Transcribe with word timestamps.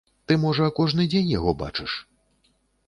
Ты 0.29 0.37
можа 0.45 0.69
кожны 0.79 1.07
дзень 1.11 1.31
яго 1.37 1.55
бачыш? 1.61 1.91